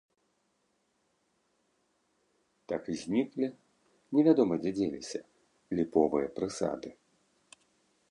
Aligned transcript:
Так 2.73 2.81
і 2.95 2.97
зніклі, 3.03 3.47
невядома 4.17 4.55
дзе 4.65 4.71
дзеліся, 4.81 5.21
ліповыя 5.79 6.27
прысады. 6.41 6.89